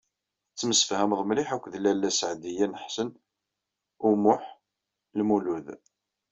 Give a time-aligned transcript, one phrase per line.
[0.49, 3.09] Tettemsefhameḍ mliḥ akked Lalla Seɛdiya n Ḥsen
[4.07, 4.43] u Muḥ
[5.19, 5.67] Lmlud.